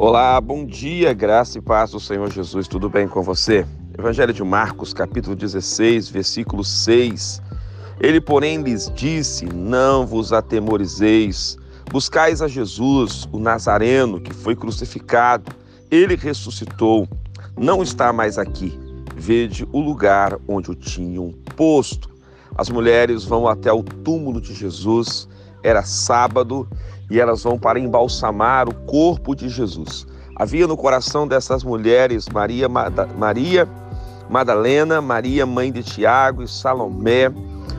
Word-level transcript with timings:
Olá, 0.00 0.40
bom 0.40 0.64
dia, 0.64 1.12
graça 1.12 1.58
e 1.58 1.60
paz 1.60 1.90
do 1.90 1.98
Senhor 1.98 2.30
Jesus, 2.30 2.68
tudo 2.68 2.88
bem 2.88 3.08
com 3.08 3.20
você? 3.20 3.66
Evangelho 3.98 4.32
de 4.32 4.44
Marcos, 4.44 4.94
capítulo 4.94 5.34
16, 5.34 6.08
versículo 6.08 6.62
6. 6.62 7.42
Ele, 7.98 8.20
porém, 8.20 8.62
lhes 8.62 8.88
disse: 8.94 9.44
Não 9.46 10.06
vos 10.06 10.32
atemorizeis, 10.32 11.56
buscais 11.90 12.40
a 12.40 12.46
Jesus, 12.46 13.28
o 13.32 13.40
Nazareno, 13.40 14.20
que 14.20 14.32
foi 14.32 14.54
crucificado. 14.54 15.50
Ele 15.90 16.14
ressuscitou, 16.14 17.08
não 17.58 17.82
está 17.82 18.12
mais 18.12 18.38
aqui. 18.38 18.78
Vede 19.16 19.66
o 19.72 19.80
lugar 19.80 20.38
onde 20.46 20.70
o 20.70 20.76
tinham 20.76 21.32
posto. 21.56 22.08
As 22.56 22.70
mulheres 22.70 23.24
vão 23.24 23.48
até 23.48 23.72
o 23.72 23.82
túmulo 23.82 24.40
de 24.40 24.54
Jesus, 24.54 25.28
era 25.62 25.82
sábado, 25.82 26.68
e 27.10 27.18
elas 27.18 27.42
vão 27.42 27.58
para 27.58 27.78
embalsamar 27.78 28.68
o 28.68 28.74
corpo 28.74 29.34
de 29.34 29.48
Jesus. 29.48 30.06
Havia 30.36 30.66
no 30.66 30.76
coração 30.76 31.26
dessas 31.26 31.64
mulheres 31.64 32.28
Maria, 32.28 32.68
Maria 32.68 33.68
Madalena, 34.28 35.00
Maria, 35.00 35.46
mãe 35.46 35.72
de 35.72 35.82
Tiago 35.82 36.42
e 36.42 36.48
Salomé, 36.48 37.32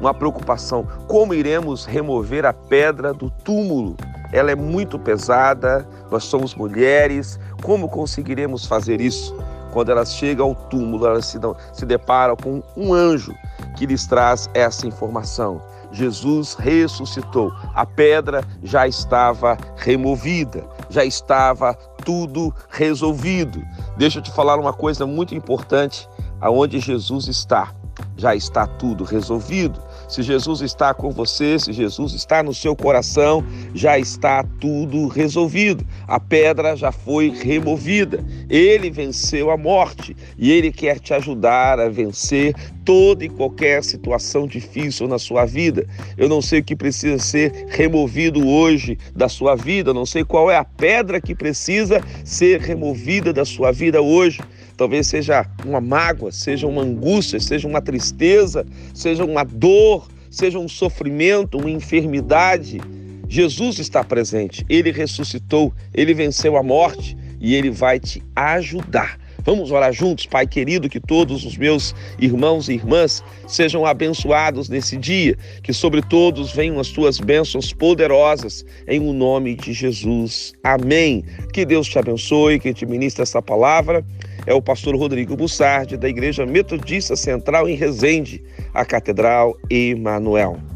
uma 0.00 0.14
preocupação: 0.14 0.86
como 1.06 1.34
iremos 1.34 1.84
remover 1.84 2.46
a 2.46 2.52
pedra 2.52 3.12
do 3.12 3.30
túmulo? 3.30 3.96
Ela 4.32 4.52
é 4.52 4.54
muito 4.54 4.98
pesada, 4.98 5.86
nós 6.10 6.24
somos 6.24 6.54
mulheres, 6.54 7.38
como 7.62 7.88
conseguiremos 7.88 8.64
fazer 8.64 9.00
isso? 9.00 9.36
Quando 9.72 9.90
elas 9.90 10.14
chegam 10.14 10.48
ao 10.48 10.54
túmulo, 10.54 11.06
elas 11.06 11.26
se, 11.26 11.38
dão, 11.38 11.54
se 11.72 11.84
deparam 11.84 12.36
com 12.36 12.62
um 12.76 12.92
anjo 12.92 13.34
que 13.76 13.86
lhes 13.86 14.06
traz 14.06 14.48
essa 14.54 14.86
informação. 14.86 15.60
Jesus 15.92 16.54
ressuscitou. 16.54 17.52
A 17.74 17.84
pedra 17.84 18.44
já 18.62 18.86
estava 18.86 19.56
removida, 19.76 20.66
já 20.88 21.04
estava 21.04 21.74
tudo 22.04 22.54
resolvido. 22.68 23.62
Deixa 23.96 24.18
eu 24.18 24.22
te 24.22 24.30
falar 24.30 24.58
uma 24.58 24.72
coisa 24.72 25.06
muito 25.06 25.34
importante: 25.34 26.08
aonde 26.40 26.80
Jesus 26.80 27.28
está, 27.28 27.74
já 28.20 28.36
está 28.36 28.66
tudo 28.66 29.02
resolvido. 29.02 29.80
Se 30.06 30.22
Jesus 30.22 30.60
está 30.60 30.92
com 30.92 31.10
você, 31.10 31.58
se 31.58 31.72
Jesus 31.72 32.12
está 32.12 32.42
no 32.42 32.52
seu 32.52 32.76
coração, 32.76 33.42
já 33.74 33.98
está 33.98 34.44
tudo 34.60 35.08
resolvido. 35.08 35.86
A 36.06 36.20
pedra 36.20 36.76
já 36.76 36.92
foi 36.92 37.30
removida. 37.30 38.22
Ele 38.48 38.90
venceu 38.90 39.50
a 39.50 39.56
morte 39.56 40.14
e 40.36 40.52
ele 40.52 40.70
quer 40.70 40.98
te 40.98 41.14
ajudar 41.14 41.80
a 41.80 41.88
vencer 41.88 42.54
toda 42.84 43.24
e 43.24 43.28
qualquer 43.28 43.82
situação 43.82 44.46
difícil 44.46 45.08
na 45.08 45.18
sua 45.18 45.46
vida. 45.46 45.86
Eu 46.18 46.28
não 46.28 46.42
sei 46.42 46.60
o 46.60 46.64
que 46.64 46.76
precisa 46.76 47.18
ser 47.18 47.66
removido 47.68 48.46
hoje 48.46 48.98
da 49.14 49.28
sua 49.28 49.54
vida, 49.54 49.94
não 49.94 50.04
sei 50.04 50.24
qual 50.24 50.50
é 50.50 50.56
a 50.56 50.64
pedra 50.64 51.20
que 51.20 51.34
precisa 51.34 52.02
ser 52.24 52.60
removida 52.60 53.32
da 53.32 53.44
sua 53.44 53.72
vida 53.72 54.02
hoje. 54.02 54.40
Talvez 54.80 55.08
seja 55.08 55.46
uma 55.62 55.78
mágoa, 55.78 56.32
seja 56.32 56.66
uma 56.66 56.80
angústia, 56.80 57.38
seja 57.38 57.68
uma 57.68 57.82
tristeza, 57.82 58.66
seja 58.94 59.26
uma 59.26 59.44
dor, 59.44 60.08
seja 60.30 60.58
um 60.58 60.70
sofrimento, 60.70 61.58
uma 61.58 61.70
enfermidade. 61.70 62.80
Jesus 63.28 63.78
está 63.78 64.02
presente, 64.02 64.64
ele 64.70 64.90
ressuscitou, 64.90 65.70
ele 65.92 66.14
venceu 66.14 66.56
a 66.56 66.62
morte 66.62 67.14
e 67.38 67.54
ele 67.54 67.68
vai 67.68 68.00
te 68.00 68.22
ajudar. 68.34 69.18
Vamos 69.44 69.70
orar 69.70 69.92
juntos, 69.92 70.26
Pai 70.26 70.46
querido, 70.46 70.88
que 70.88 71.00
todos 71.00 71.44
os 71.44 71.56
meus 71.56 71.94
irmãos 72.18 72.68
e 72.68 72.74
irmãs 72.74 73.22
sejam 73.46 73.86
abençoados 73.86 74.68
nesse 74.68 74.96
dia, 74.96 75.36
que 75.62 75.72
sobre 75.72 76.02
todos 76.02 76.52
venham 76.52 76.78
as 76.78 76.88
tuas 76.88 77.18
bênçãos 77.18 77.72
poderosas, 77.72 78.64
em 78.86 79.00
o 79.00 79.12
nome 79.12 79.56
de 79.56 79.72
Jesus. 79.72 80.52
Amém. 80.62 81.24
Que 81.52 81.64
Deus 81.64 81.88
te 81.88 81.98
abençoe, 81.98 82.58
que 82.58 82.74
te 82.74 82.84
ministre 82.84 83.22
essa 83.22 83.40
palavra. 83.40 84.04
É 84.46 84.54
o 84.54 84.62
pastor 84.62 84.96
Rodrigo 84.96 85.36
Bussardi, 85.36 85.96
da 85.96 86.08
Igreja 86.08 86.46
Metodista 86.46 87.14
Central 87.14 87.68
em 87.68 87.74
Resende, 87.74 88.42
a 88.72 88.84
Catedral 88.84 89.56
Emanuel. 89.68 90.69